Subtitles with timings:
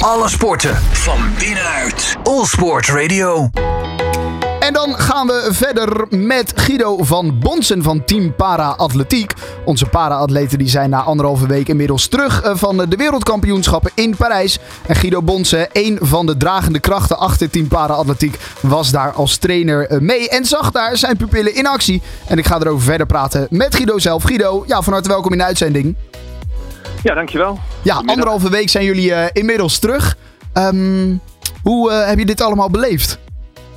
[0.00, 2.16] Alle sporten van binnenuit.
[2.22, 3.50] All Sport Radio.
[4.60, 9.32] En dan gaan we verder met Guido van Bonsen van Team Para Atletiek.
[9.64, 14.58] Onze para-atleten die zijn na anderhalve week inmiddels terug eh, van de wereldkampioenschappen in Parijs.
[14.86, 19.36] En Guido Bonsen, een van de dragende krachten achter Team Para Atletiek, was daar als
[19.36, 22.02] trainer eh, mee en zag daar zijn pupillen in actie.
[22.26, 24.22] En ik ga erover verder praten met Guido zelf.
[24.22, 25.96] Guido, ja, van harte welkom in de uitzending.
[27.02, 27.58] Ja, dankjewel.
[27.82, 30.16] Ja, anderhalve week zijn jullie uh, inmiddels terug.
[30.54, 31.20] Um,
[31.62, 33.18] hoe uh, heb je dit allemaal beleefd?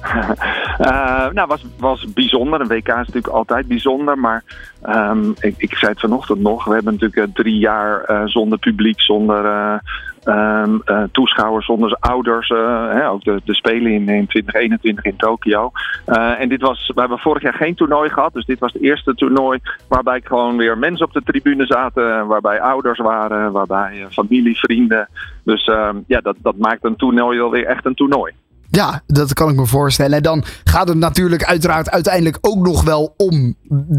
[0.79, 2.61] uh, nou, was, was bijzonder.
[2.61, 4.17] Een WK is natuurlijk altijd bijzonder.
[4.17, 4.43] Maar
[4.89, 6.65] um, ik, zei het vanochtend nog.
[6.65, 9.81] We hebben natuurlijk drie jaar uh, zonder publiek, zonder
[10.25, 10.81] um,
[11.11, 12.47] toeschouwers, zonder ouders.
[12.89, 15.71] Hè, ook de, de Spelen in, in 2021 in Tokio.
[16.37, 18.33] en dit was, we hebben vorig jaar geen toernooi gehad.
[18.33, 22.27] Dus dit was het eerste toernooi waarbij gewoon weer mensen op de tribune zaten.
[22.27, 25.09] Waarbij ouders waren, waarbij familie, vrienden.
[25.43, 28.33] Dus um, ja, dat, dat maakt een toernooi wel weer echt een toernooi.
[28.75, 30.17] Ja, dat kan ik me voorstellen.
[30.17, 33.55] En dan gaat het natuurlijk uiteraard uiteindelijk ook nog wel om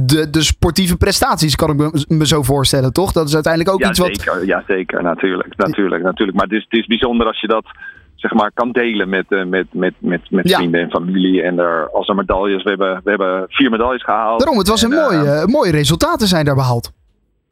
[0.07, 3.13] de, de sportieve prestaties, kan ik me, me zo voorstellen, toch?
[3.13, 4.47] Dat is uiteindelijk ook ja, iets zeker, wat...
[4.47, 5.03] Ja, zeker.
[5.03, 6.37] Natuurlijk, natuurlijk, natuurlijk.
[6.39, 7.65] Maar het is, het is bijzonder als je dat
[8.15, 10.57] zeg maar, kan delen met, uh, met, met, met, met Ja.
[10.57, 11.43] vrienden en familie.
[11.43, 14.39] En er, als er medailles, we hebben, we hebben vier medailles gehaald.
[14.39, 16.93] Daarom, het was een En, eh, mooie, mooie resultaten zijn daar behaald.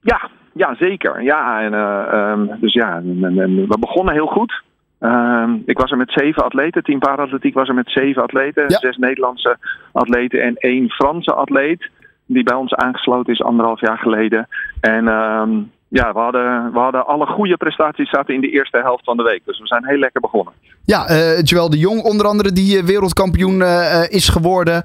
[0.00, 1.22] Ja, ja, zeker.
[1.22, 4.62] Ja, en, eh, ehm, dus ja, en, en- en we begonnen heel goed.
[5.02, 6.82] Ehm, ik was er met zeven atleten.
[6.82, 8.64] Team Paraatletiek was er met zeven atleten.
[8.68, 8.78] Ja.
[8.78, 9.56] Zes Nederlandse
[9.92, 11.90] atleten en één Franse atleet.
[12.26, 14.48] Die bij ons aangesloten is anderhalf jaar geleden.
[14.80, 15.50] En ehm,
[15.88, 19.22] ja, we hadden, we hadden alle goede prestaties zaten in de eerste helft van de
[19.22, 19.42] week.
[19.44, 20.52] Dus we zijn heel lekker begonnen.
[20.84, 21.06] Ja,
[21.42, 24.84] Joël de Jong onder andere, die eh, wereldkampioen eh, is geworden.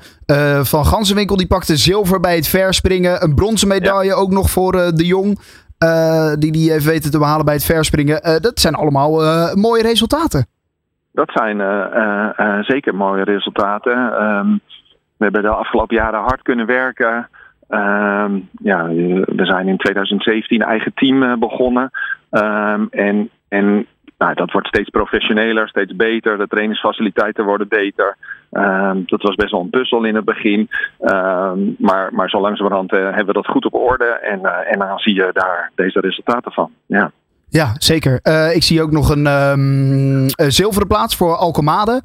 [0.62, 3.24] Van Gansenwinkel, die pakte zilver bij het verspringen.
[3.24, 5.40] Een bronzen medaille ook nog voor de Jong.
[5.78, 8.22] Eh, die die heeft weten te behalen bij het verspringen.
[8.22, 10.46] Eh, dat zijn allemaal eh, mooie resultaten.
[11.12, 11.58] Dat zijn
[12.64, 14.14] zeker mooie resultaten.
[14.18, 14.52] Ehm,
[15.18, 17.30] we hebben de afgelopen jaren hard kunnen werken.
[17.68, 18.88] Ehm, ja,
[19.26, 21.90] we zijn in 2017 een eigen team begonnen.
[22.30, 23.86] Ehm, en en
[24.18, 26.38] nou, dat wordt steeds professioneler, steeds beter.
[26.38, 28.18] De trainingsfaciliteiten worden beter.
[28.58, 30.70] Ehm, dat was best wel een puzzel in het begin.
[31.00, 34.06] Ehm, maar, maar zo langzamerhand eh, hebben we dat goed op orde.
[34.06, 36.72] En, eh, en dan zie je daar deze resultaten van.
[36.86, 37.12] Ja.
[37.50, 38.20] Ja, zeker.
[38.22, 42.02] Eh, ik zie ook nog een ehm, eh, zilveren plaats voor Alkemade.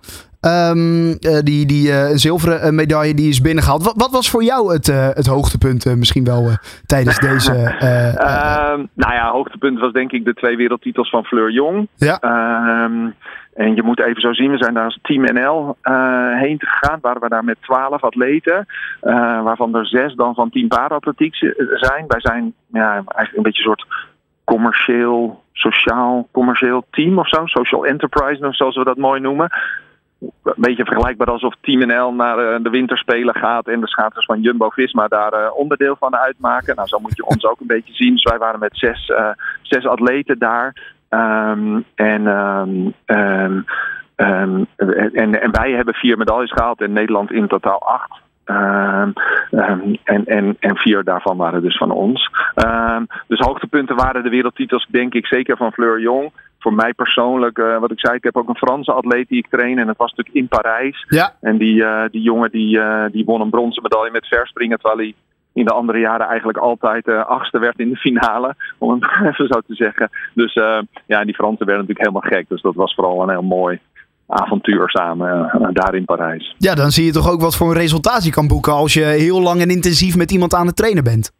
[1.45, 3.85] Die die een zilveren medaille die is binnengehaald.
[3.85, 6.51] Wat, wat was voor jou het, het hoogtepunt misschien wel
[6.87, 7.53] tijdens deze...
[8.95, 11.89] nou ja, hoogtepunt was denk ik de twee wereldtitels van Fleur Jong.
[11.97, 12.19] ja,
[13.55, 16.99] en je moet even zo zien, we zijn daar als Team NL eh, heen gegaan.
[17.01, 18.67] Waren we daar met twaalf atleten.
[19.01, 22.05] eh, waarvan er zes dan van Team Paraatletiek z- zijn.
[22.07, 23.87] Wij zijn ja, eigenlijk een beetje een soort
[24.45, 27.47] commercieel, sociaal, commercieel team of zo.
[27.47, 29.53] Social enterprise, zoals we dat mooi noemen.
[30.21, 34.41] Een beetje vergelijkbaar alsof Team NL naar eh, de winterspelen gaat en de schaatsers van
[34.41, 36.75] Jumbo-Visma daar onderdeel van uitmaken.
[36.77, 38.13] Nou, zo moet je ons ook een beetje zien.
[38.13, 39.13] Dus wij waren met zes,
[39.63, 40.95] zes atleten daar.
[41.13, 42.91] Ehm, en, ehm,
[44.17, 44.65] ehm,
[45.13, 48.21] en, en wij hebben vier medailles gehaald en Nederland in totaal acht.
[48.45, 52.31] En, en, en vier daarvan waren dus van ons.
[53.29, 56.33] Dus hoogtepunten waren de wereldtitels, denk ik, zeker van Fleur Jong.
[56.59, 59.49] Voor mij persoonlijk, eh, wat ik zei, ik heb ook een Franse atleet die ik
[59.51, 59.79] train.
[59.79, 61.05] En dat was natuurlijk in Parijs.
[61.09, 64.79] ja, En die, eh, die jongen die, eh, die won een bronzen medaille met verspringen.
[64.79, 65.15] Terwijl hij
[65.53, 68.55] in de andere jaren eigenlijk altijd eh, achtste werd in de finale.
[68.79, 70.11] Om het even zo te zeggen.
[70.35, 72.49] Dus eh, ja, die Fransen werden natuurlijk helemaal gek.
[72.49, 73.81] Dus dat was vooral een heel mooi
[74.27, 76.55] avontuur samen eh, daar in Parijs.
[76.59, 79.05] ja, dan zie je toch ook wat voor een resultaat je kan boeken als je
[79.05, 81.33] heel lang en intensief met iemand aan het trainen bent.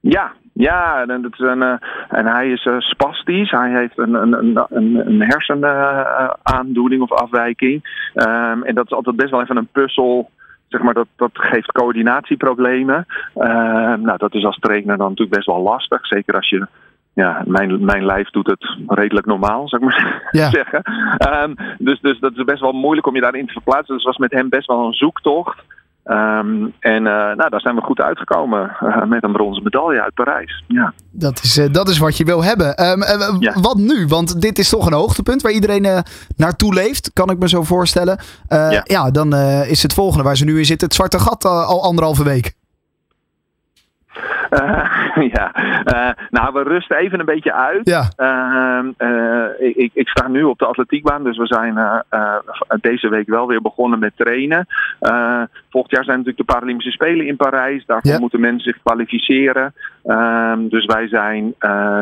[0.00, 1.62] Ja, ja en, dat is een,
[2.08, 3.50] en hij is spastisch.
[3.50, 8.08] Hij heeft een, een, een, een, een hersenaandoening of afwijking.
[8.14, 10.30] Ehm, en dat is altijd best wel even een puzzel.
[10.70, 13.06] Zeg maar, dat, dat geeft coördinatieproblemen.
[13.34, 16.06] Ehm, nou, dat is als trainer dan natuurlijk best wel lastig.
[16.06, 16.66] Zeker als je.
[17.14, 20.50] Ja, mijn, mijn lijf doet het redelijk normaal, zou ik maar Ja.
[20.50, 20.82] zeggen.
[21.16, 23.94] Ehm, dus, dus dat is best wel moeilijk om je daarin te verplaatsen.
[23.94, 25.62] Dus het was met hem best wel een zoektocht.
[26.04, 30.14] Ehm, en eh, nou, daar zijn we goed uitgekomen eh, met een bronzen medaille uit
[30.14, 30.64] Parijs.
[30.68, 30.92] Ja.
[31.10, 32.74] Dat is, eh, dat is wat je wil hebben.
[32.76, 33.60] Ehm, eh, Ja.
[33.60, 34.06] Wat nu?
[34.06, 36.02] Want dit is toch een hoogtepunt waar iedereen
[36.36, 38.18] naartoe leeft, kan ik me zo voorstellen.
[38.48, 38.80] Ja.
[38.84, 39.10] Ja.
[39.10, 39.34] dan
[39.66, 42.54] is het volgende waar ze nu in zitten het zwarte gat al anderhalve week.
[45.34, 45.52] ja,
[46.30, 47.88] nou we rusten even een beetje uit.
[47.88, 48.08] Ja.
[48.16, 48.86] Ehm,
[49.58, 52.02] ik, ik, sta nu op de atletiekbaan, dus we zijn
[52.80, 54.66] deze week wel weer begonnen met trainen.
[55.70, 57.86] volgend jaar zijn natuurlijk de Paralympische Spelen in Parijs.
[57.86, 59.74] Daarvoor moeten mensen zich kwalificeren.
[60.04, 61.54] Ehm, dus wij zijn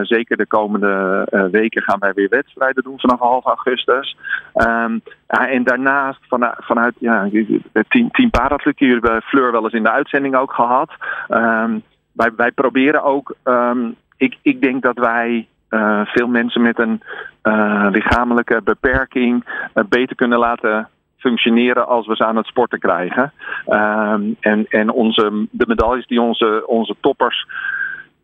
[0.02, 4.16] zeker de komende weken gaan wij weer wedstrijden doen vanaf half augustus.
[4.54, 7.28] Um, ja, en daarnaast vanuit, vanuit ja,
[7.72, 10.90] het team, team Paratluk, hier hebben Fleur wel eens in de uitzending ook gehad.
[11.28, 11.82] Um,
[12.18, 17.02] wij, wij proberen ook, um, ik, ik denk dat wij uh, veel mensen met een
[17.42, 19.44] uh, lichamelijke beperking
[19.74, 23.32] uh, beter kunnen laten functioneren als we ze aan het sporten krijgen.
[23.66, 27.46] Um, en en onze, de medailles die onze, onze toppers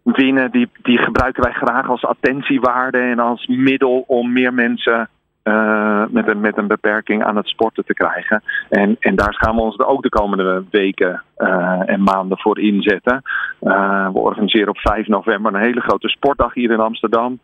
[0.03, 5.09] winnen, die, die gebruiken wij graag als attentiewaarde en als middel om meer mensen
[5.45, 8.43] uh, met, een, met een beperking aan het sporten te krijgen.
[8.69, 13.23] En, en daar gaan we ons ook de komende weken uh, en maanden voor inzetten.
[13.63, 17.39] Uh, we organiseren op 5 november een hele grote sportdag hier in Amsterdam.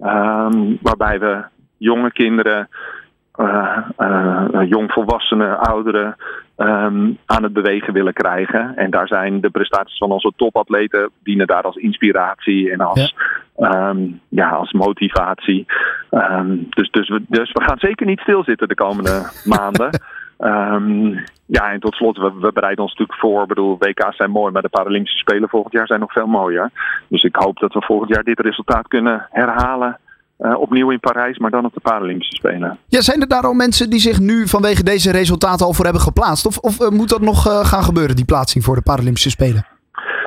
[0.00, 1.44] Um, waarbij we
[1.76, 2.68] jonge kinderen
[4.68, 6.16] jongvolwassenen, ouderen
[6.56, 8.76] um, aan het bewegen willen krijgen.
[8.76, 13.14] En daar zijn de prestaties van onze topatleten dienen daar als inspiratie en als,
[13.56, 13.88] ja.
[13.88, 15.66] Um, ja als motivatie.
[16.16, 20.00] Um, dus, dus, we, dus we gaan zeker niet stilzitten de komende maanden.
[20.38, 23.42] Um, ja, en tot slot, we, we bereiden ons natuurlijk voor.
[23.42, 26.70] Ik bedoel, WK's zijn mooi, maar de Paralympische Spelen volgend jaar zijn nog veel mooier.
[27.08, 29.98] Dus ik hoop dat we volgend jaar dit resultaat kunnen herhalen.
[30.38, 32.78] Uh, opnieuw in Parijs, maar dan op de Paralympische Spelen.
[32.88, 36.02] Ja, zijn er daar al mensen die zich nu vanwege deze resultaten al voor hebben
[36.02, 36.46] geplaatst?
[36.46, 39.66] Of, of uh, moet dat nog uh, gaan gebeuren, die plaatsing voor de Paralympische Spelen?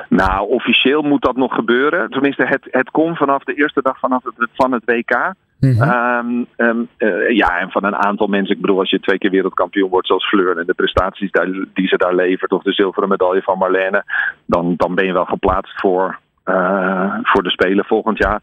[0.08, 2.10] Nou, officieel moet dat nog gebeuren.
[2.10, 5.34] Tenminste, het, het kon vanaf de eerste dag vanaf het, van het WK.
[5.60, 6.46] Mm -hmm.
[6.58, 6.88] um, um,
[7.28, 8.54] ja, en van een aantal mensen.
[8.54, 11.30] Ik bedoel, als je twee keer wereldkampioen wordt zoals Fleur en de prestaties
[11.74, 14.04] die ze daar levert, of de zilveren medaille van Marlene,
[14.46, 16.18] dan, dan ben je wel geplaatst voor,
[17.22, 18.40] voor de Spelen volgend jaar.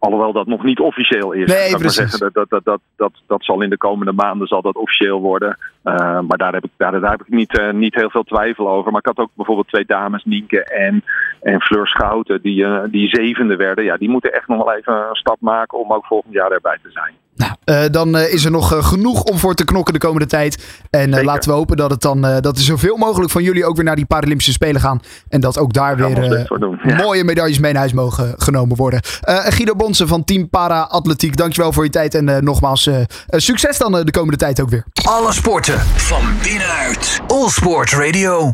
[0.00, 1.52] Alhoewel dat nog niet officieel is.
[1.52, 4.62] Nee, dat, zeggen, dat, dat, dat, dat, dat, dat zal in de komende maanden zal
[4.62, 5.58] dat officieel worden.
[5.84, 8.70] Uh, maar daar heb ik, daar, daar heb ik niet, uh, niet heel veel twijfel
[8.70, 8.90] over.
[8.90, 11.04] Maar ik had ook bijvoorbeeld twee dames, Nienke en,
[11.40, 13.84] en Fleur Schouten, die, uh, die zevende werden.
[13.84, 16.78] Ja, die moeten echt nog wel even een stap maken om ook volgend jaar erbij
[16.82, 17.14] te zijn.
[17.34, 17.52] Nou,
[17.90, 20.64] dan uh, is er nog uh, genoeg om voor te knokken de komende tijd.
[20.90, 23.84] En laten we hopen dat, het dan, dat er zoveel mogelijk van jullie ook weer
[23.84, 25.00] naar die Paralympische Spelen gaan.
[25.28, 26.48] En dat ook daar weer
[26.82, 26.96] ja.
[26.96, 29.00] mooie medailles mee naar huis mogen genomen worden.
[29.24, 32.14] Guido Bonsen van Team Para Atletiek, dankjewel voor je tijd.
[32.14, 32.90] En nogmaals,
[33.26, 34.84] succes dan de komende tijd ook weer.
[35.04, 37.20] Alle sporten van binnenuit.
[37.26, 38.48] All Sport Radio.